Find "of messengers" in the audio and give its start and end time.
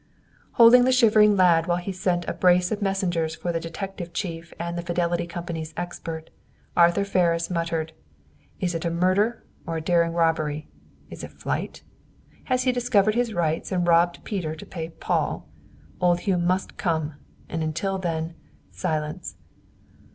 2.71-3.35